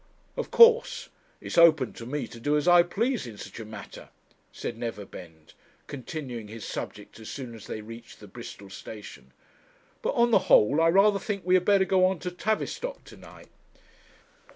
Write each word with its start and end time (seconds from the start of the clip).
'Of 0.35 0.49
course, 0.49 1.09
it's 1.39 1.59
open 1.59 1.93
to 1.93 2.07
me 2.07 2.25
to 2.25 2.39
do 2.39 2.57
as 2.57 2.67
I 2.67 2.81
please 2.81 3.27
in 3.27 3.37
such 3.37 3.59
a 3.59 3.65
matter,' 3.65 4.09
said 4.51 4.75
Neverbend, 4.75 5.53
continuing 5.85 6.47
his 6.47 6.65
subject 6.65 7.19
as 7.19 7.29
soon 7.29 7.53
as 7.53 7.67
they 7.67 7.81
reached 7.81 8.19
the 8.19 8.27
Bristol 8.27 8.71
station, 8.71 9.31
'but 10.01 10.15
on 10.15 10.31
the 10.31 10.39
whole 10.49 10.81
I 10.81 10.87
rather 10.89 11.19
think 11.19 11.45
we 11.45 11.53
had 11.53 11.65
better 11.65 11.85
go 11.85 12.07
on 12.07 12.17
to 12.21 12.31
Tavistock 12.31 13.03
to 13.03 13.17
night.' 13.17 13.49